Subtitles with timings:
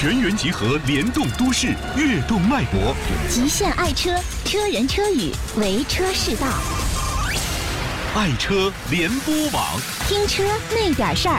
[0.00, 2.96] 全员集合，联动都市，跃动脉搏。
[3.28, 4.10] 极限爱车，
[4.46, 6.46] 车人车语，为车是道。
[8.14, 9.62] 爱车联播网，
[10.08, 11.38] 听车那点事儿。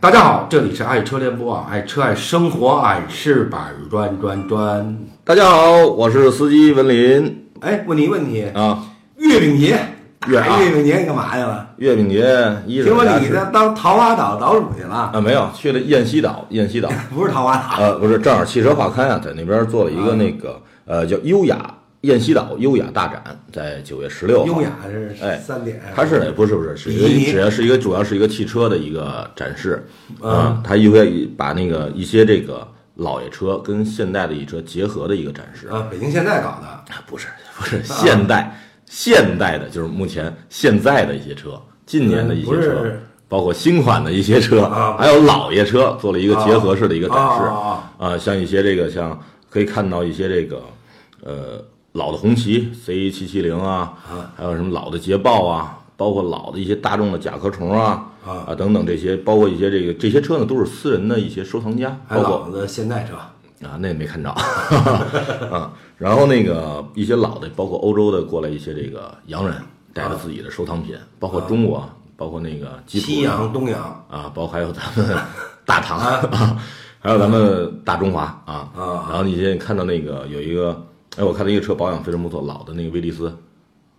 [0.00, 4.98] 大家好，这里是爱车联播网，爱车爱生活，爱是板砖砖砖。
[5.24, 8.82] 大家好，我是司机文林哎，问你一个问题，啊。
[9.18, 9.78] 月饼节，
[10.28, 11.68] 月啊哎月饼节你干嘛去了？
[11.76, 12.16] 月饼节
[12.66, 15.10] 一听说你是家吃这当桃花岛岛主去了？
[15.12, 24.46] 啊，没有去了雁西岛，雁西岛， 不是桃花岛，呃，不是，正好汽车画刊啊，在那边做了一个那个呃叫优雅雁西岛优雅大展，在九月十六号。
[24.46, 25.80] 优雅是哎三点。
[25.94, 29.86] 它是不是不是是一比基尼个只要是一个主要是一个汽车的一个展示
[30.22, 32.66] 嗯啊，它一会把那个一些这个
[32.96, 36.66] 老爷车跟现代的一车结合的一个展示啊，北京现代搞的。
[36.66, 37.26] 啊，不是
[37.56, 38.56] 不是现代
[38.90, 47.44] 现代的，就是目前现在的一些车，近年的一些车是，包括新款的一些车啊，还有老爷车，做了一个结合式的一个展示。
[47.98, 49.18] 啊像一些这个像
[49.50, 50.62] 可以看到一些这个
[51.22, 53.92] 呃老的红旗 C 七七零啊，
[54.36, 58.54] 还有什么老的捷豹啊，包括老的一些大众的甲壳虫啊啊。
[58.54, 63.16] 等等这些，包括一些这个这些车呢都是私人的一些收藏家，还包括老的现代车，
[63.62, 64.30] 啊，那也没看着
[65.50, 65.72] 啊。
[65.96, 69.56] 然后那个一些老的，包括欧洲的过来一些这个洋人
[69.92, 75.16] 带着自己的收藏品，包括中国，包括那个吉普西洋、东洋啊，包括还有咱们
[75.66, 76.56] 大唐啊，
[77.00, 78.70] 还有咱们大中华啊。
[78.76, 80.80] 啊然后你现在看到那个有一个，
[81.16, 83.36] 哎，我看到一个车保养非常不错，老的那个威利斯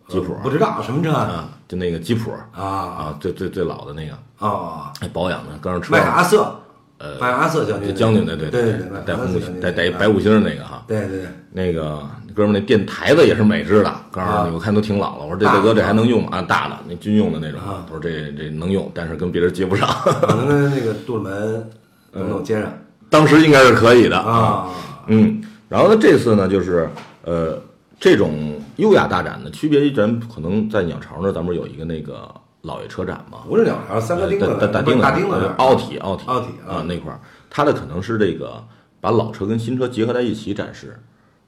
[0.07, 1.19] 吉普不知道什么车啊？
[1.21, 6.55] 啊，就那个吉普啊啊，最最最老的那个，啊，哎，保养的刚上车麦克阿瑟，
[6.99, 9.25] 呃，麦克阿瑟将军，将军的，对对对带红
[9.61, 10.83] 带带白五星的那个哈。
[10.87, 12.01] 对对对，那个
[12.35, 15.23] 哥们儿那电台子也是美制的，告诉啊你，我看都挺老了。
[15.23, 16.37] 我说这大哥这还能用吗？
[16.37, 17.59] 啊，大的那军用的那种。
[17.63, 19.87] 他说这这能用，但是跟别人接不上。
[19.87, 21.69] 可能跟那个杜鲁门
[22.11, 22.71] 能不能接上
[23.09, 24.67] 当时应该是可以的啊？
[25.07, 26.89] 嗯，然后呢，这次呢就是
[27.23, 27.57] 呃
[27.97, 32.29] 这种优雅大展呢，区别于咱可能在鸟巢那儿，咱们有一个那个
[32.61, 33.39] 老爷车展嘛。
[33.47, 36.85] 不是鸟巢，三个钉子大，大不是钉子，大钉子那儿，奥体，奥体，奥体啊啊。
[36.87, 38.63] 那块儿，它的可能是这个
[38.99, 40.99] 把老车跟新车结合在一起展示，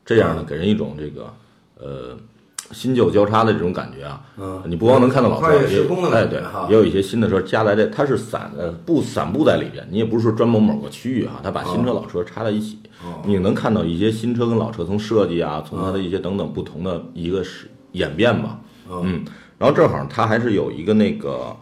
[0.05, 1.33] 这样呢给人一种这个
[1.79, 2.17] 呃
[2.71, 4.21] 新旧交叉的这种感觉啊。
[4.37, 4.61] 嗯。
[4.65, 5.81] 你不光能看到老车，也
[6.13, 13.21] 哎对也有一些新的车加在这，它是散呃布散布在里边，你也不是说专门某个区域哈，它把新车老车插在一起，哦。
[13.25, 18.59] 你能看到一些新车跟老车从设计啊，从它的一些等等不同的一个是演变吧。
[18.87, 19.01] 哦。
[19.03, 19.25] 嗯，
[19.61, 21.55] 然后正好它还是有一个那个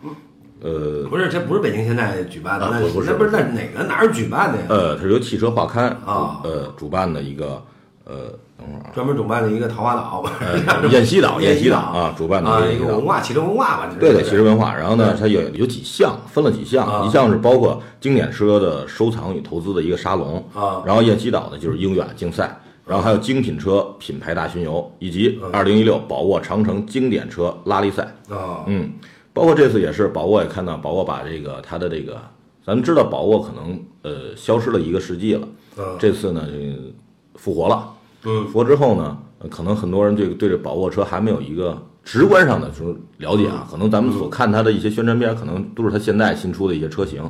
[0.62, 1.04] 呃。
[1.10, 4.64] 不是，这不是北京现在举办的，那啊不不是那不是那哪个哪儿举办的呀？
[4.70, 7.62] 呃，它是由汽车画刊啊主呃主办的一个
[8.06, 8.16] 呃，
[8.58, 13.06] 等会儿啊，专门主办的一个桃花岛，呃 雁西岛，雁西岛岛啊，主办的一个文。
[13.06, 14.74] 化汽车文化吧，对对，汽车文化。
[14.74, 22.60] 然后呢，它有有几项，分了几项，啊一项是包括经典车的收藏与投资的一个沙龙啊然后雁西岛呢就是英远竞赛，
[22.90, 25.52] 然后还有精品车品牌大巡游，以及嗯。
[25.54, 28.04] 二零一六宝沃长城经典车拉力赛。
[28.28, 28.92] 啊，嗯，
[29.32, 32.20] 包括这次也是宝沃也看到，宝沃把这个它的这个，
[32.66, 35.86] 咱们知道宝沃可能呃消失了一个世纪了，嗯。
[36.00, 38.48] 这次呢就复活了，嗯。
[38.48, 47.24] 复活之后呢，呃可能很多人这个对这宝沃车还没有一个直观上的就是了解啊，可能咱们所看它的一些宣传片，可能都是它现在新出的一些车型。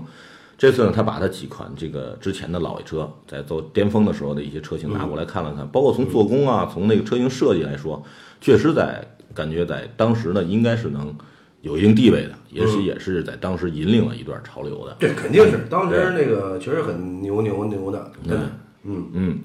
[0.59, 8.03] 这次呢，他把他几款这个之前的老爷车在做巅峰的时候的一些车型拿过来看了看，包括从做工啊，从那个车型设计来说，
[8.41, 9.01] 确实在
[9.33, 11.15] 感觉在当时呢，应该是能
[11.61, 14.93] 有一定地位的，也是也是在当时引领了一段潮流的。
[14.99, 18.37] 对肯定是当时那个确实很牛牛牛的，对，
[18.83, 19.09] 嗯。
[19.13, 19.39] 嗯，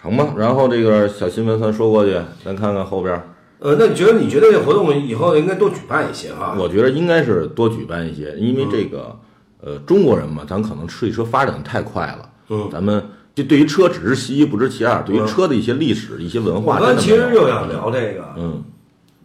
[0.00, 0.32] 成吧。
[0.36, 3.28] 然后这个小新闻咱说过去，咱看看后边儿。
[3.58, 6.56] 呃，那你觉得你觉得这活动以后应该多举办一些哈？
[6.56, 9.16] 我觉得应该是多举办一些，因为这个
[9.64, 12.68] 呃中国人嘛，咱可能汽车发展的太快了，嗯。
[12.70, 13.02] 咱们
[13.34, 15.26] 就对于车只是其一不知其二，对于嗯。
[15.26, 18.62] 车的一些历史、一些文化，我们真的没有其实就想聊这个，嗯。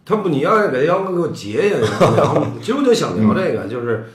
[0.04, 1.76] 他不，你要给杨哥给我截呀，
[2.16, 4.06] 聊其实我就想聊这个， 就是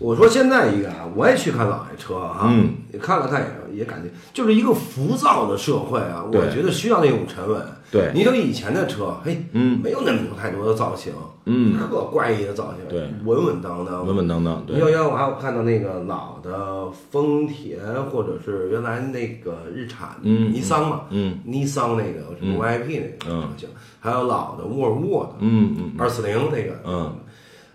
[0.00, 3.40] 我说现在一个啊，我也去看老爷车哈，嗯，也看了看
[3.70, 7.62] 也也感觉就是一个浮躁的社会啊，我觉得需要那种沉稳。
[7.90, 8.10] 对。
[8.14, 9.80] 你说以前的车，嘿，嗯。
[9.82, 11.12] 没有那么多太多的造型，
[11.44, 13.08] 嗯，特怪异的造型，对。
[13.24, 17.78] 稳稳当当，稳稳当当，对，要我还有看到那个老的丰田，
[18.10, 21.38] 或者是原来那个日产、嗯尼桑嘛，嗯。
[21.44, 23.42] 尼桑那个什么 VIP 那个嗯。
[23.42, 23.68] 车型，
[24.00, 27.14] 还有老的沃尔沃的嗯嗯二四零那个，嗯，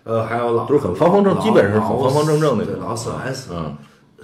[0.03, 3.75] 呃，还有老都是很方方正老基本是很方方正正那种对老四 S，嗯。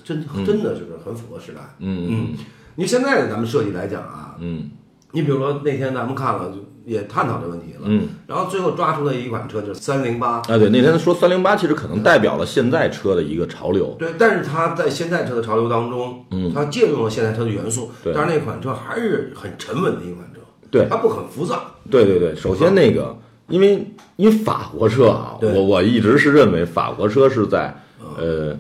[0.04, 1.60] 真真的就是很符合时代。
[1.80, 2.38] 嗯嗯。
[2.76, 4.70] 你现在咱们设计来讲啊，嗯
[5.18, 7.86] 你比如说那天咱们看了，就也探讨这问题了。
[7.86, 10.34] 嗯，然后最后抓出了一款车，就是三零八。
[10.34, 13.96] 啊，对，那天说三零八其实可能代表了现在车的一个潮流。
[13.98, 21.64] 对，但是它在现在车的潮流当中，嗯它借用了现在车的元素，对但是那款车还是很沉稳的一款车，对它不很浮躁。
[21.90, 23.18] 对对对，首先那个，
[23.48, 23.84] 因为
[24.18, 27.76] 因为法国车啊，我我一直是认为法国车是在
[28.18, 28.56] 呃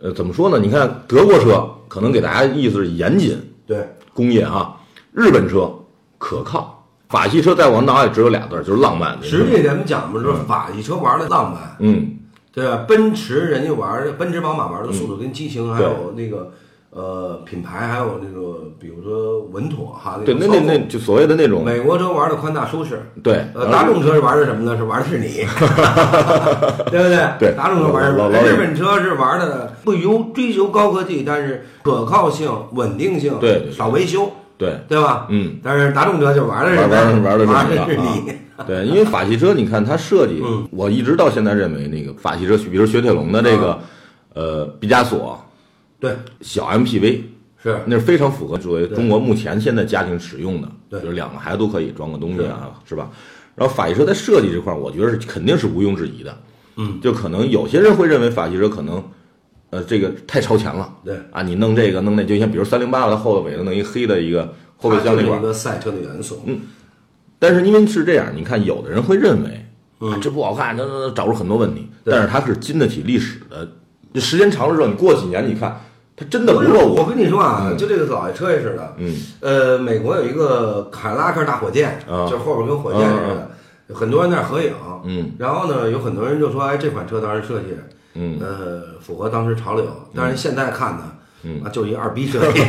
[0.00, 0.58] 呃怎么说呢？
[0.58, 4.75] 你看德国车可能给大家意思是严谨对，工业啊，
[5.16, 5.72] 日本车
[6.18, 9.16] 可靠，法系车在我脑海里只有俩字儿，就是浪漫。
[9.22, 12.18] 实际咱们讲的是法系车玩的浪漫，嗯，
[12.52, 12.84] 对吧？
[12.86, 16.52] 奔驰人家玩的，奔驰、宝马玩的速度跟激情，还有那个
[16.90, 24.76] 呃品牌，还有那个比如说稳妥哈，对，那那那就所谓的那种美国车玩的宽大舒适，对，呃，大众车是玩的什么呢？
[24.76, 25.46] 是玩的是你，
[26.92, 27.28] 对不对？
[27.38, 27.54] 对。
[27.56, 33.70] 大众车玩的日本车是玩的不由追求高科技，但是可靠性、稳定性，对。
[33.72, 35.26] 少维修，对，对吧？
[35.30, 38.32] 嗯，但是大众车就玩的是玩玩玩的是玩你。
[38.66, 40.66] 对，因为法系车，你看它设计，嗯。
[40.70, 43.78] 我一直到现在认为那个法系车，比如雪铁龙的这个、
[44.32, 45.38] 呃毕加索
[46.00, 47.20] 对，小 MPV，
[47.62, 47.78] 是。
[47.86, 51.00] 那是非常符合作为中国目前现在家庭使用的，对。
[51.00, 53.10] 就是两个孩子都可以装个东西啊，是吧？
[53.54, 56.38] 然后法系车在设计这块儿，我觉得是肯定是毋庸置疑的。
[56.76, 59.02] 嗯，就可能有些人会认为法系车可能，
[59.76, 60.90] 呃，这个太超前了。
[61.04, 66.60] 对啊，你弄这个弄那，就像比如三零八，的后尾巴弄一黑的一个后备箱那块儿它就是一，个赛车的元素，嗯
[67.38, 69.50] 但是因为是这样，你看有的人会认为
[69.98, 73.68] 啊嗯这不好看，这这这找出很多问题，但是它是经得起历史的。
[74.14, 75.78] 这时间长了之后，你过几年你看，
[76.16, 76.94] 它真的不是落伍。
[76.94, 83.16] 我跟你说啊，嗯就这个老爷车也是的，嗯呃，美国有一个凯迪拉克大火箭，啊就是后边跟火箭似
[83.88, 84.72] 的，很多人在合影。
[85.04, 87.66] 嗯然后呢，有很多人就说，哎，这款车当时设计，
[88.16, 89.84] 嗯呃，符合当时潮流。
[90.14, 91.12] 但是现在看呢，
[91.44, 92.62] 嗯啊，就是一二逼设计。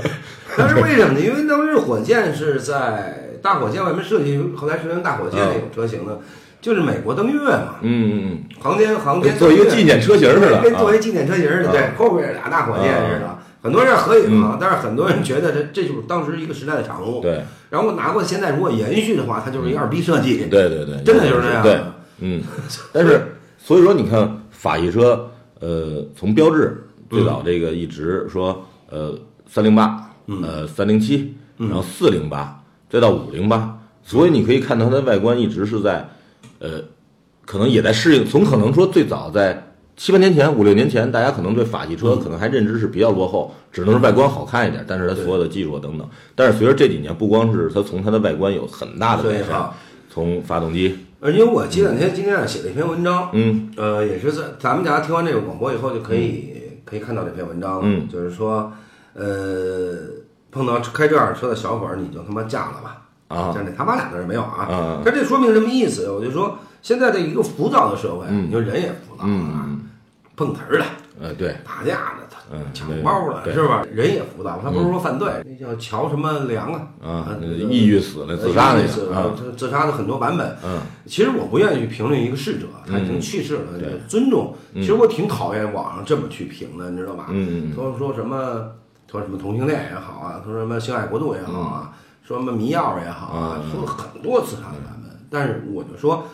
[0.56, 1.20] 但是为什么呢？
[1.20, 6.18] 因为当时火箭是在大火箭外面设计，后来实成大火箭那种车型呢，
[6.60, 10.92] 就是美国登月嘛，嗯嗯航天航天嗯，做一个纪念车型似的跟作啊。
[10.92, 13.38] 为纪念车型似的，对啊，后边俩大火箭似的。
[13.62, 17.20] 很多人合影啊，但是很多人觉得这这就是当时一个时代的产物。
[17.22, 20.46] 对然后拿过现在如果延续的话，它就是一二逼设计。
[20.50, 21.80] 对对对，真的就是这样对，
[22.20, 22.42] 嗯，
[22.92, 25.28] 但是所以说你看法系车，
[25.60, 29.14] 呃，从标志最早这个一直说，呃，
[29.46, 30.10] 三零八，
[30.42, 32.58] 呃，三零七，然后四零八，
[32.88, 36.08] 再到五零八，所以你可以看到它的外观一直是在，
[36.60, 36.80] 呃，
[37.44, 39.70] 可能也在适应，从可能说最早在。
[39.96, 46.08] 七八年前、五六年前，大家可能对法系车可能还认知是比较落后，只能是外观好看一点，但是它所有的技术等等。
[46.34, 49.70] 但是随着这几年，不光是它从它的外观有很大的改善
[50.10, 56.52] 从发动机，而且我前两天今天啊写了一篇文章，嗯呃，也是在咱们大家听完这个广播以后就可以、
[56.84, 57.80] 可以看到这篇文章了。
[57.84, 58.70] 嗯就是说，
[59.14, 59.96] 呃，
[60.50, 63.00] 碰到开这样的车的小伙儿，你就他妈嫁了吧。
[63.28, 64.66] 啊真的他妈俩字儿没有啊。
[64.66, 66.10] 啊但这说明什么意思？
[66.10, 69.80] 我就说，现在的一个浮躁的社会，嗯你说人也浮躁啊，嗯
[70.36, 70.84] 碰瓷儿的、
[71.22, 73.82] 呃，对，打架的、嗯抢包的，对是吧？
[73.90, 77.36] 人也浮躁，他不是说犯罪，那叫乔什么良啊啊，
[77.70, 80.56] 抑郁死了，自杀那抑郁死个啊，自自杀的很多版本。
[80.64, 84.54] 嗯其实我不愿意去评论一个逝者，他已经去世了，对尊重。
[84.74, 87.26] 其实我挺讨厌网上这么去评的，你知道吧？
[87.30, 88.70] 嗯嗯嗯说说什么，
[89.10, 91.92] 说什么同性恋也好啊，说什么性爱国度也好啊，嗯
[92.26, 95.10] 说什么迷药也好啊，嗯说很多自杀的版本。
[95.30, 96.26] 但是我就说，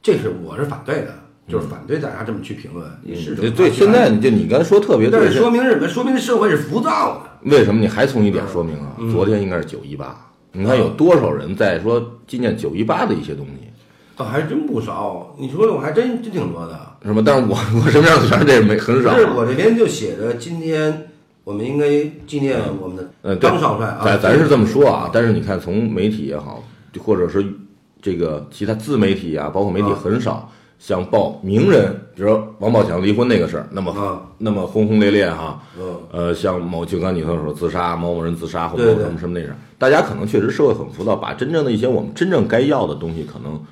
[0.00, 1.14] 这是我是反对的，
[1.48, 2.86] 就是反对大家这么去评论。
[3.02, 5.88] 你逝者对对，现在就你刚才说特别对但是，说明什么？
[5.88, 7.50] 说明社会是浮躁的。
[7.50, 8.96] 为什么你还从一点说明啊？
[9.12, 10.16] 昨天应该是九一八，
[10.52, 13.68] 你看有多少人在说纪念九一八的一些东西，
[14.16, 16.78] 倒还真不少，你说的我还真真挺多的。
[17.04, 17.20] 是吧？
[17.26, 21.08] 但是我我身边的全是这没很少不是，我这边就写着今天
[21.42, 21.88] 我们应该
[22.26, 24.02] 纪念我们的张少帅啊。
[24.04, 26.62] 咱咱是这么说啊，但是你看从媒体也好，
[27.00, 27.44] 或者是
[28.00, 30.48] 这个其他自媒体啊，包括媒体啊很少
[30.84, 35.62] 像报名人，比如说王宝强离婚那个事儿，那么啊那么轰轰烈烈哈。
[35.78, 43.62] 嗯，呃，像某就刚你说说自杀，某某人自杀或者什么什么那事儿，大家可能确实社会很浮躁，把真正的一些我们真正该要的东西可能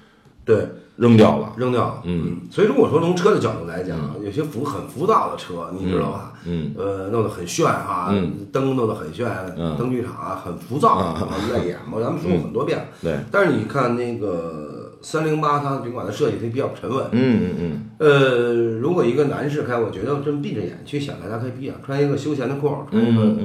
[0.45, 1.53] 对，扔掉了。
[1.57, 2.03] 扔掉了。
[2.05, 6.33] 嗯，所以如果说从车的角度来讲，有些浮很浮躁的车，你知道吧？
[6.47, 9.27] 嗯，呃，弄得很炫哈，嗯灯弄得很炫，
[9.59, 11.17] 嗯灯具厂啊很浮躁，
[11.51, 12.85] 越演 嘛，咱们说过很多遍了。
[13.03, 14.70] 对，但是你看那个
[15.03, 23.37] 三零八，它尽管的设计的比较沉稳，嗯嗯嗯，呃，如果一个男士开，我觉得真闭着眼去想，大家可以闭眼，穿一个休闲的裤儿，穿一个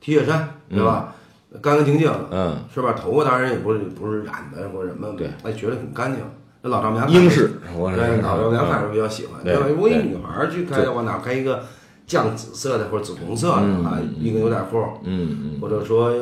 [0.00, 1.14] T 恤衫，对吧？
[1.62, 2.06] 干干净净。
[2.06, 2.56] 的，嗯。
[2.74, 2.92] 是吧？
[2.92, 6.20] 头发当然也不是不是染的或者什么，对，哎，觉得很干净。
[6.60, 9.66] 那老丈母娘嗯，英式，我对，老丈母娘还是比较喜欢，对吧？
[9.68, 11.62] 如果一女孩儿去开的话，哪开一个
[12.06, 15.60] 酱紫色的或者紫红色的啊嗯，一个牛仔裤，嗯嗯。
[15.60, 16.12] 或者说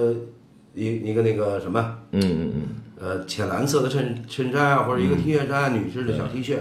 [0.75, 1.81] 一一个那个什么，
[2.13, 2.63] 嗯嗯嗯，
[3.01, 6.59] 呃浅蓝色的衬衬衫啊，或者一嗯个 T 恤衫，女士的小 T 恤，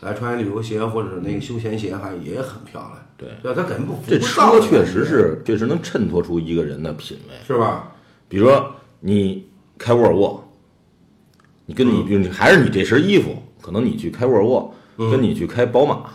[0.00, 2.92] 来穿旅游鞋或者那个休闲鞋，还也很漂亮。
[3.16, 7.34] 对对，它肯定不这车确实是确实能衬托出一个人的品味。
[7.46, 7.92] 是吧？
[8.28, 9.46] 比如说你
[9.78, 10.42] 开沃尔沃，
[11.66, 16.10] 你跟你嗯比如你还是你这身衣服，可能你去开沃尔沃，嗯跟你去开宝马，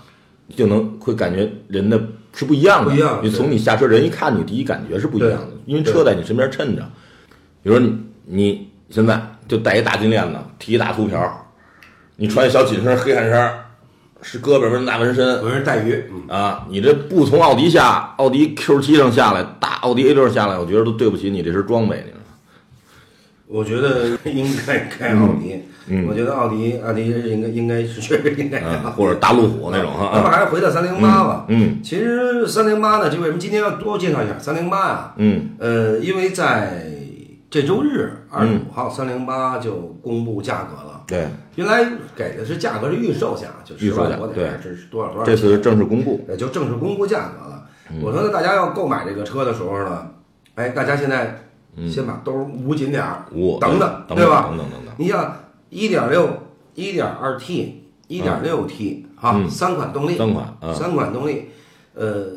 [0.56, 2.02] 就能会感觉人的
[2.34, 2.92] 是不一样的。
[2.92, 6.82] 不一样你从你下车，人一看你第一感觉是不一样的，因为车在你身边衬着。
[7.64, 11.48] 比如说你你现在就戴一大金链子，提一大秃瓢，
[12.16, 13.52] 你穿一小紧身黑汗衫，
[14.22, 22.24] 是胳膊纹大纹身，纹身带鱼，嗯，啊，你这不从奥迪下，奥迪 Q 七上下来，大奥迪 A 六下来，我觉得都对不起你这身装备，你知道吗？
[23.48, 25.64] 我觉得 应该开奥迪。
[26.08, 28.62] 我觉得奥迪奥迪应该应该是确实应该
[28.96, 31.46] 或者大路虎那种哈咱们啊，还是回到三零八吧。
[31.48, 35.14] 嗯其实三零八呢，就为什么今天要多介绍一下三零八啊？
[35.18, 36.84] 嗯呃，因为在
[37.50, 41.04] 这周日二十五号，三零八就公布价格了。
[41.08, 41.84] 对，原来
[42.16, 47.68] 给的是价格是预售价，就十预售价万多点儿，对是多少多少这次是正式公布，也，就正式公布价格了。
[48.04, 50.12] 我说呢，大家要购买这个车的时候呢，
[50.54, 51.50] 哎，大家现在
[51.92, 54.46] 先把兜儿捂紧点儿，五等等对吧？
[54.50, 55.36] 等等等等，你像
[55.70, 56.30] 一点六、
[56.76, 59.50] 一点二 T、一点六 T 啊，嗯。
[59.50, 61.46] 三款动力，三款啊三款动力，
[61.96, 62.28] 呃，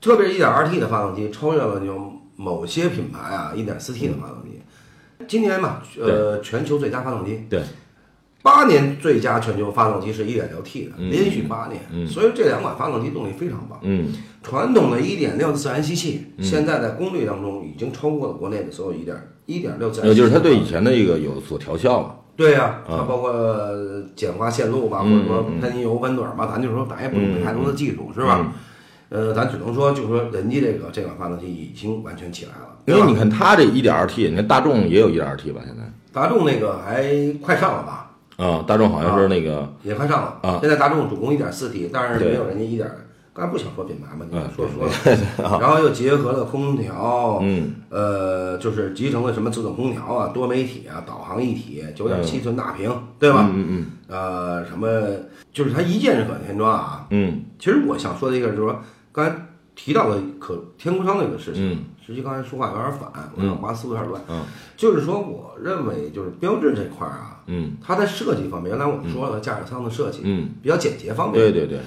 [0.00, 4.47] 特别是一点二 T 的发动机超越了就某些品牌啊一点四 T 的发动机。
[5.26, 7.60] 今年嘛，呃，全球最佳发动机，对，
[8.42, 11.10] 八年最佳全球发动机是一点六 T 的，嗯。
[11.10, 13.78] 连续八年，所以这两款发动机动力非常棒。
[13.82, 14.12] 嗯。
[14.42, 20.20] 传统的1.6的自然吸气，现在在功率当中已经超过了国内的所有一点一点六自然吸气。
[20.20, 23.32] 呃，就是它对以前的一个有所调校了，对呀、它啊包括
[24.14, 28.50] 简化线路吧，或嗯者说喷油温暖吧，咱就说咱也不懂太多的技术，是吧？
[29.10, 35.60] 呃，咱只能说，就是说人家这个这款发动机已经完全起来了，因为你看它这一点二 T，你看大众也有一点二 T 吧？
[35.64, 37.04] 现在大众那个还
[37.42, 38.10] 快上了吧？
[38.36, 42.88] 啊，大众好像是那个也快上了啊现在大众主攻 1.4T，但是没有人家一点，
[43.32, 45.58] 刚才不想说品牌嘛，你啊说说了。
[45.58, 53.48] 然后又结合了空调，嗯，呃，就是集成了什么自动空调啊、多媒体啊、导航一体、九点七嗯寸大屏，对吧？
[53.52, 54.88] 嗯嗯呃，什么
[55.52, 57.06] 就是它一键式可天窗啊。
[57.10, 58.80] 嗯其实我想说的一个就是说，
[59.18, 61.78] 刚才提到了可天空舱这个事情，嗯。
[62.06, 64.22] 实际刚才说话有点反，我脑瓜思路有点乱。
[64.28, 64.42] 嗯。
[64.76, 67.72] 就是说，我认为就是标志这块儿啊，嗯。
[67.82, 71.80] 它在设计方面，原来我们说了驾驶舱的设计，嗯，比较简洁方面，对对对，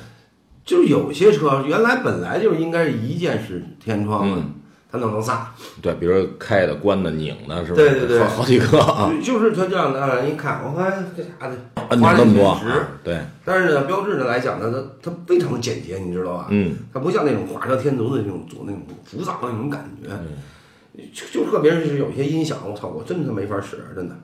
[0.65, 4.53] 就是有些车原来本来就是应该是一键式天窗的，嗯
[4.91, 5.47] 它弄成仨，
[5.81, 7.75] 对，比如说开的、关的、拧的，是吧？
[7.77, 11.55] 对对对好好几个啊，就就是它这样的，让人一看，我看这家伙
[11.89, 12.61] 按花里钮那么多啊，
[13.03, 14.69] 对，但是呢，标志的来讲呢，
[15.01, 16.47] 它它非常的简洁，你知道吧？
[16.49, 20.09] 嗯，它不像那种画蛇添足的那种做那种浮躁的那种感觉。
[20.11, 20.27] 嗯
[21.13, 24.15] 就就特别是有些音响，我操，我真他没法使，真的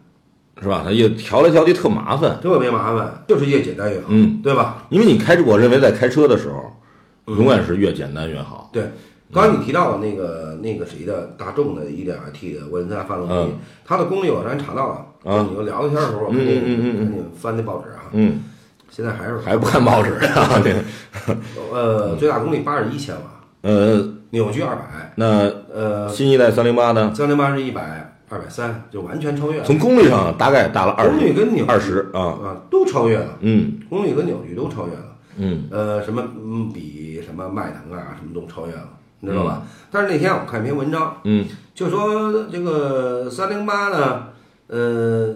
[0.62, 0.82] 是吧？
[0.84, 4.86] 它也调来调去特麻烦，特别麻烦，就是越简单越好，嗯，对吧？
[4.90, 8.70] 因为你开车，我认为在开车的时候，永远是越简单越好。
[8.74, 8.92] 对。
[9.34, 13.52] 刚才你提到了那个那个谁的大众的 1.2T 的涡轮增压发动机嗯，
[13.84, 15.46] 它的功率我刚才查到了，啊。
[15.50, 18.44] 你们聊聊天的时候，我嗯赶紧嗯嗯翻那报纸啊，嗯，
[18.90, 20.60] 现在还是还不看报纸啊？
[20.64, 21.38] 这个，
[21.72, 23.22] 呃，最大功率八十一千瓦，
[23.62, 27.14] 呃，扭矩二百，那呃，新一代三零八呢？
[27.14, 29.66] 三零八是一百二百三，就完全超越了。
[29.66, 33.80] 从功率上大概大了二功率跟扭矩二十啊，啊都超越了，嗯。
[33.90, 35.16] 功率跟扭矩都超越了。
[35.38, 35.68] 嗯。
[35.72, 39.64] 呃，什么嗯，比什么迈腾啊，什么都超越了，你知道吧？
[39.90, 41.46] 但是那天我看一篇文章，嗯。
[41.74, 44.30] 就说这个三零八呢，
[44.68, 45.36] 呃，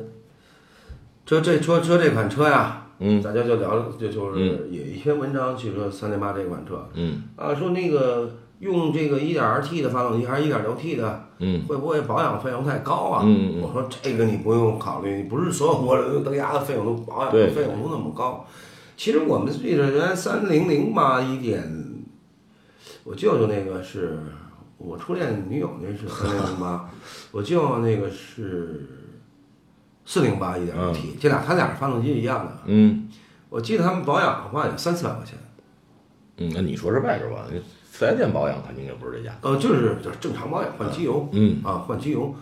[1.26, 3.22] 这这说说这款车呀，嗯。
[3.22, 6.88] 大家就聊，就就是有一篇文章去说三零八这款车。
[6.94, 7.24] 嗯。
[7.36, 11.64] 啊，说那个用这个一点二 T 的发动机还是一点六 T 的，嗯。
[11.68, 13.22] 会不会保养费用太高啊？
[13.24, 13.62] 嗯嗯嗯。
[13.62, 18.46] 我说这个你不用考虑，你不是所有涡轮增压的费用都保养费用都那么高。
[18.98, 21.64] 其实我们这个原来三零零八一点，
[23.04, 24.20] 我舅舅那个是
[24.78, 26.90] 我初恋女友那是三零零八，
[27.32, 28.88] 我舅舅那个是
[30.06, 32.58] 四零八一点五 T，这俩他俩发动机一样的。
[32.66, 33.10] 嗯
[33.50, 35.38] 我记得他们保养的话有三四万块钱，
[36.38, 37.46] 嗯，那你说是外边吧？
[37.92, 39.38] 四 S 店保养肯定也不是这价。
[39.42, 42.34] 呃，就是就是正常保养换机油，嗯啊换机油，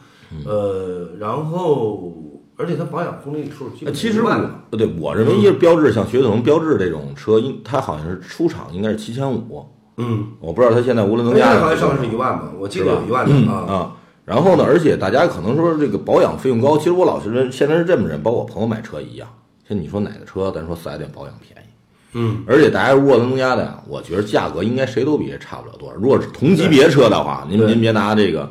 [0.46, 2.14] 呃，然后
[2.56, 4.40] 而且它保养公里数基本呃其万
[4.70, 9.66] 呃对我认为一个标志像雪铁龙标志这种车，应它好像是出厂应该是七千五，
[10.00, 13.60] 嗯，我不知道它现在涡轮增现压在好像上的是一万吧，我记得有一万嗯的啊。
[13.68, 13.96] 啊。
[14.26, 19.28] 然后呢，而且大家可能说这个保养费用高，其实我老是认现在是这么认，包括我朋友买车一样。
[19.68, 21.70] 像你说哪个车，咱说四 S 店保养便宜，
[22.14, 25.96] 嗯，而且大家涡轮增压的呀，我觉得价格应该谁都比这差不了多少。
[25.96, 28.50] 如果是同级别车的话，您您别拿这个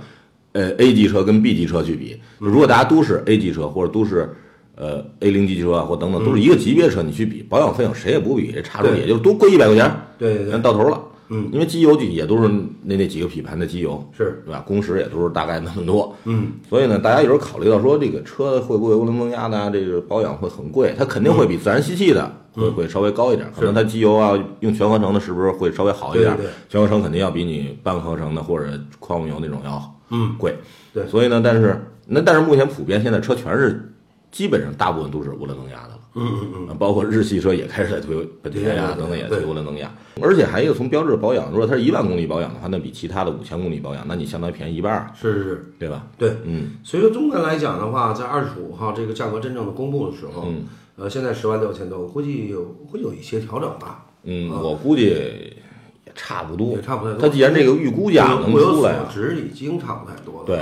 [0.52, 4.28] 呃 A 级车跟 B 级车去比，如果大家都是 A 级车或者都是
[4.75, 11.00] 呃 A 零级车啊或等等都是一个级别车，你去比保养费用谁也不比，这差出对也就多贵一百块钱，对对对人到头了。
[11.31, 12.49] 嗯，因为机油就也都是
[12.83, 14.65] 那那几个品牌的机油，是对吧？
[14.67, 26.35] 工时也都是大概那么多，嗯，所以呢，大家有时候考虑到说这个车会不会涡轮增压的，这个保养会很贵，它肯定会比自然吸气的会会稍微高一点，可能它机油啊用全合成的是不是会稍微好一点？
[26.37, 28.67] 对对对全合成肯定要比你半合成的或者
[28.99, 30.57] 矿物油那种要嗯贵，
[30.95, 33.93] 对所以呢，但是那但是目前普遍现在车全是
[34.31, 35.98] 基本上大部分都是涡轮增压的了。
[36.15, 39.38] 嗯嗯嗯，啊，包括日系车也开始在推本田呀等等也对。
[39.38, 46.07] 推涡轮增压，而且还有一个从标志保养，如果它是一万公里保养的话，那比其他的五千公里保养，那你相当于便宜一半儿，是是是，对吧？
[46.17, 46.33] 对。
[46.45, 46.73] 嗯。
[46.83, 50.65] 所以说，综合来讲的话，在二十五号这个价格真正的公布的时候，嗯。
[50.97, 54.59] 呃，现在十万六千多，我估计有会有一些调整吧，嗯，啊。
[54.61, 56.73] 我估计也差不多。
[56.73, 57.21] 也，差不太多。
[57.21, 60.47] 它既然这个预估价能出来啊，值，已经差不太多了。
[60.47, 60.61] 对，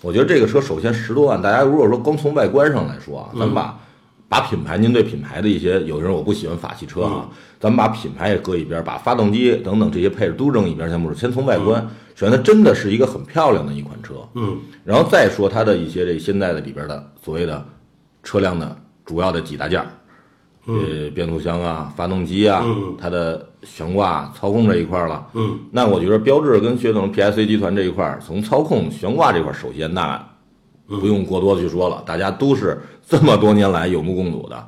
[0.00, 3.78] 我觉得这个车首先十多万，大家如果说光从外观上来说啊，咱把
[4.34, 7.28] 把品牌，您对品牌的一些，有的人我不喜欢法系车啊，
[7.60, 11.80] 咱们把品牌也搁一边，把发动机等等这些配置都扔一边，先不说，先从外观，
[12.16, 17.64] 首先它真的是一个很漂亮的一款车，嗯，然后再说它的一些这现在的里边的所谓的
[18.24, 19.86] 车辆的主要的几大件儿，
[20.66, 22.96] 呃，变速箱啊、发动机啊，嗯。
[23.00, 30.20] 它的悬挂、操控这一块儿了，嗯，那我觉得标志跟雪铁龙 PSA 集团这一块儿，从操控、悬挂这块儿，首先那
[30.86, 34.66] 不用过多的去说了，大家都是这么多年来有目共睹的。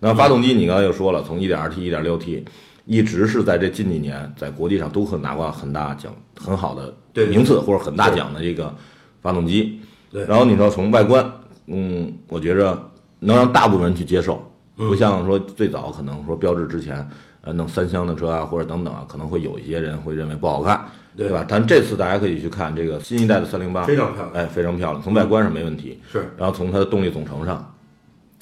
[0.00, 2.44] 那发动机你刚才又说了，从 1.2T、1.6T，
[2.84, 6.94] 一直是在这近几年在国际上都很拿过很大奖、很好的
[7.26, 8.74] 名次或者很大奖的这个
[9.20, 9.80] 发动机。
[10.10, 10.24] 对。
[10.24, 11.28] 然后你说从外观，
[11.66, 12.80] 嗯，我觉着
[13.18, 14.40] 能让大部分人去接受，
[14.76, 14.88] 嗯。
[14.88, 17.06] 不像说最早可能说标志之前，
[17.40, 20.86] 呃，弄三厢的车啊或者等等啊，可能会有一些人会认为不好看，
[21.18, 21.44] 对吧？
[21.48, 27.74] 但这次大家可以去看这个新一代的三零八，非常漂亮哎，非常漂亮，从外观上没问题，是然后从它的动力总成上，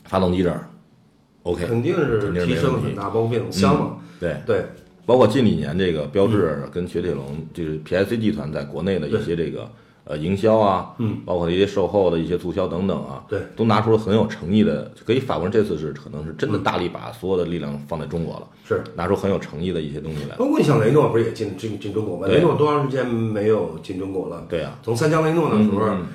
[0.04, 0.68] 发动机这儿
[1.44, 4.66] ，OK，肯定是提升了很大，包括变速箱嘛，对，对，
[5.06, 9.70] 包括近几年这个标致跟雪铁龙，就是 PIC 集团在国内的一些这个
[10.06, 18.82] 呃营销啊，嗯，包括一些售后的一些促销等等啊，对，都拿出了很有诚意的，可以法国人这次是可能是真的大力把所有的力量放在中国了，是。
[18.94, 20.36] 拿出很有诚意的一些东西来。
[20.36, 22.26] 包括你像雷诺不是也进进进中国吗？
[22.28, 24.46] 雷诺多长时间没有进中国了？
[24.48, 26.06] 对啊，从三江雷诺那时候，嗯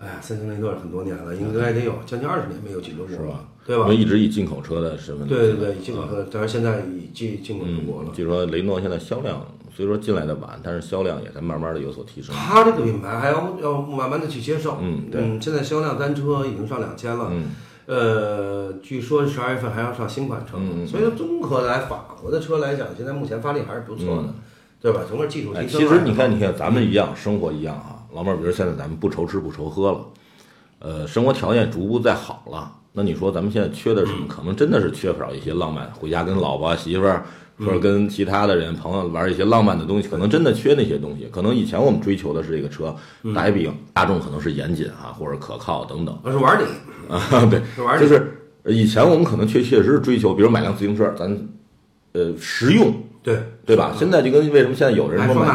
[0.00, 3.96] 哎呀，三江雷诺很多年了，应该得有将近二十年没有进中国了，对吧因为？
[3.96, 8.10] 一直以进口车的身份，对对对，进口车，但是现在已进进口中国了。
[8.14, 12.34] 据说雷诺现在销量虽说进来的晚，但是销量也在慢慢的有所提升。
[12.34, 14.78] 它这个品牌还要要慢慢的去接受。
[14.80, 17.28] 嗯对现在销量单车已经上两千了。
[17.30, 17.44] 嗯，
[17.86, 24.34] 呃，据说十二月份还要上新款车，嗯嗯所以说综合来法国的车来讲，现在目前发力还是不错的，
[24.80, 25.00] 对吧？
[25.08, 25.80] 整个技术哎，提升。
[25.80, 27.96] 其实你看，你看咱们一样，生活一样啊。
[28.12, 30.00] 老妹儿，比如现在咱们不愁吃不愁喝了，
[30.80, 32.72] 呃，生活条件逐步在好了。
[32.92, 34.26] 那你说咱们现在缺的什么？
[34.26, 37.24] 可能真的是缺少一些浪漫，回家跟老婆、媳妇儿
[37.60, 41.28] 或者跟其他的人朋友玩一些浪漫的东西，可能真的缺那些东西。
[41.30, 42.94] 可能以前我们追求的是这个车，
[43.34, 46.18] 大家比大众可能是严谨啊，或者可靠等等。
[46.22, 48.32] 我是玩你，啊，对，是玩，就是
[48.66, 51.30] 以前我们可能确确实是追求，比如买辆自行车，咱
[52.12, 53.94] 呃实用，对对吧？
[53.98, 55.48] 现在就跟为什么现在有人说买。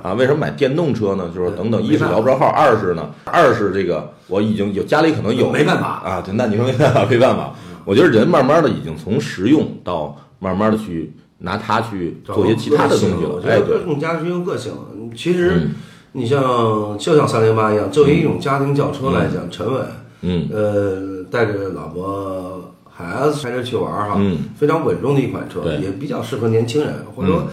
[0.00, 1.28] 啊，为什么买电动车呢？
[1.34, 7.52] 就是等等，一是摇不着号，二是呢，二是这个我已经有家里可能有没办法啊，对，那你说没办法，没办法。
[7.84, 14.72] 我觉得人慢慢的已经从实用到慢慢的去拿它去做一些其他的东西我觉得对，更加是有个性。
[15.16, 15.74] 其实嗯。
[16.12, 19.86] 你像就像三零八一样，作为一种家庭轿车来讲，沉稳，
[20.22, 20.48] 嗯。
[20.50, 27.44] 呃，带着老婆孩子开车去玩儿哈，嗯非常稳重的一款车，也比较适合年轻人，或者说。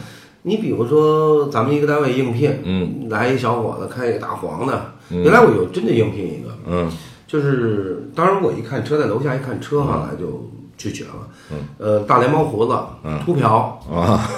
[0.47, 5.23] 你比如说，咱们一个单位应聘，嗯，来一小伙子开一个大黄的，嗯。
[5.23, 6.87] 原来我有真的应聘一个，嗯。
[7.27, 11.11] 就是当时我一看车，在楼下一看车哈，就拒绝了，
[11.51, 13.19] 嗯，呃，大连猫胡子，嗯。
[13.25, 14.29] 秃瓢，啊，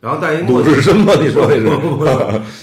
[0.00, 1.14] 然后戴一个墨赌镜，是什么？
[1.16, 1.64] 你说这是？
[1.64, 2.04] 不不不，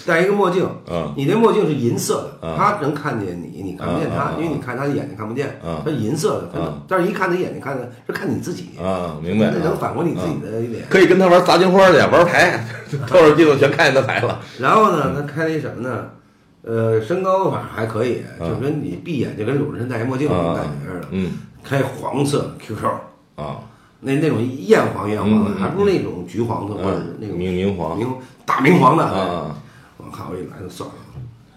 [0.06, 9.76] 戴一个墨镜，嗯你那墨镜是银色的，嗯他能看见你，你看不见他因为你看他的眼睛看不见嗯，他银色的，但是一看他眼睛看的是看你自己，啊，明白那能。
[9.76, 10.86] 反过你自己的脸。
[10.90, 12.64] 可以跟他玩砸金花去，玩牌，
[13.08, 14.40] 透着镜子全看见他牌了。
[14.60, 16.06] 然后呢，他开了一什么呢？
[16.64, 21.08] 呃，身高反正还可以，嗯就跟你闭眼就跟鲁智深戴一墨镜那种感觉似的。
[21.10, 21.32] 嗯。
[21.64, 22.88] 开黄色 QQ，
[23.42, 23.60] 啊，
[24.02, 28.08] 那那种艳黄艳黄的还不如那种橘黄色或者是那种明明黄明
[28.46, 29.04] 大明黄的。
[29.04, 29.56] 啊，
[29.98, 30.30] 我靠！
[30.32, 30.96] 我一来就算了。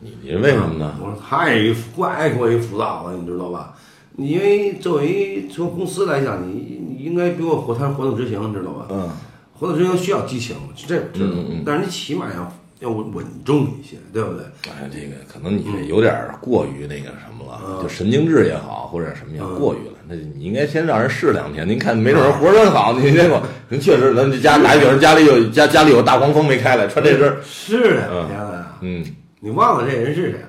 [0.00, 0.94] 你你为什么呢？
[1.00, 3.74] 我说太怪过于浮躁了，你知道吧？
[4.16, 8.86] 你因为作为从公司来讲，你你应该比我活谈活动执行，你知道吧？
[8.90, 9.10] 嗯
[9.56, 14.44] 活动执行需要激情，这我知道，但是你起码要要稳稳重一些，对不对？
[14.68, 19.54] 哎，这个可能你这有点过于那个什么了，就神经质也好，或者什么也嗯。
[19.58, 19.94] 过于了。
[20.06, 29.04] 那你应该先让人试两天，您看没准人活儿真好，您结果您确实，咱这家哪有人家里有家家里有大黄蜂没开来，穿这身儿，是的，嗯天呐，嗯，
[29.40, 30.44] 你忘了这人是谁？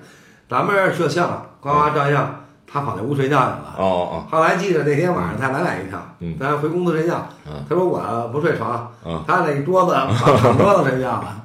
[0.50, 3.76] 咱们这摄像，呱呱照相，他跑那屋睡觉去了。
[3.78, 4.26] 哦哦。
[4.30, 6.36] 后来记得那天晚上他来来一趟，嗯。
[6.40, 11.44] 咱回公司睡觉嗯，他说我不睡床嗯，他那桌子 躺躺桌子睡觉了，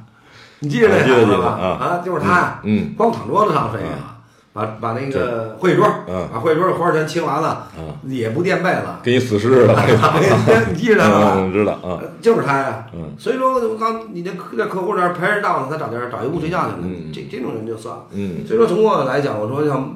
[0.61, 1.59] 你记得那孩子吧？
[1.61, 1.66] 啊。
[1.81, 4.18] 啊，就是他呀，嗯光躺桌子上睡啊，
[4.53, 6.29] 把把那个会桌，嗯。
[6.33, 9.75] 把会桌的花儿全清完了，嗯，也不垫被了，给你死尸了，
[10.70, 11.33] 你记着 他吧？
[11.37, 13.14] 嗯，知道啊，就是他呀，嗯。
[13.18, 18.03] 所以说我刚你这客在客户这儿排着档呢，他找地儿找一屋睡觉去了嗯，这这种人就算了。
[18.12, 18.46] 嗯。
[18.46, 19.94] 所以说从我来讲，我说像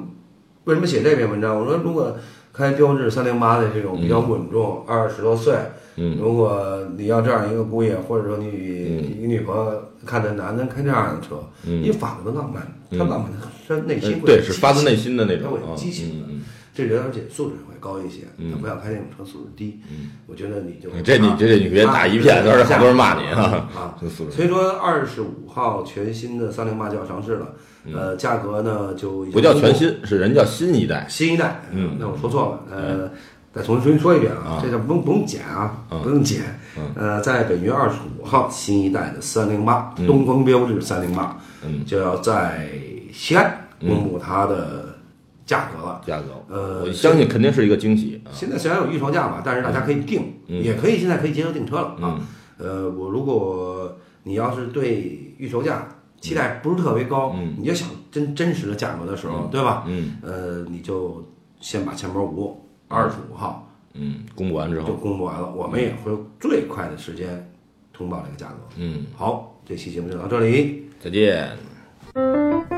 [0.65, 1.55] 为什么写这篇文章？
[1.59, 2.15] 我说如果
[2.53, 5.53] 开标致三零八的这种比较稳重，二十多岁，
[5.95, 6.17] 嗯。
[6.19, 11.81] 如果你要这样一个姑爷，或者说你嗯一个女朋友看着男的开这样的车，嗯。
[11.81, 16.27] 你反的浪漫，他浪漫的是内心会对，是发自内心的那他会有种啊，激情的。
[16.29, 16.41] 嗯。
[16.73, 18.51] 这人而且素质会高一些，嗯。
[18.51, 19.79] 他不要开那种车素质低。
[19.89, 20.11] 嗯。
[20.27, 23.95] 我觉得你就嗯，这你这这你别打一片，到时候好多人骂你啊， 啊。
[24.31, 27.53] 所以说，二十五号全新的三零八就要上市了，
[27.93, 31.95] 呃，价格呢就不叫全新，是人叫新一代，新一代，嗯。
[31.97, 33.09] 那我说错了，呃，
[33.55, 36.41] 再重新说一遍啊啊，这个不用不用剪啊，嗯不用剪
[36.77, 42.69] 嗯，呃，在本月二十五号，新一代的三零八，东风标致三零八，嗯，就要在
[43.13, 44.97] 西安公布它的
[45.45, 46.01] 价格了。
[46.05, 52.21] 价格，呃我相信肯定是一个惊喜啊，现在虽然有预售价吧，但是大家可以定，嗯也可以现在可以接受订车了啊嗯。
[52.57, 55.87] 呃，我如果你要是对预售价
[56.19, 59.83] 期待不是特别高，嗯你就想真真实的价格的时候，对吧？
[59.87, 61.23] 嗯呃，你就
[61.61, 67.49] 先把前面五二十五号嗯，公布完之后就，公布完了，我们也会最快的时间
[67.93, 68.55] 通报这个价格。
[68.77, 70.83] 嗯，好，这期节目就到这里。
[70.99, 71.49] 再见。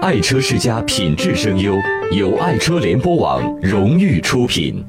[0.02, 1.76] 爱车世家品质声优，
[2.12, 4.86] 由爱车联播网荣誉出品。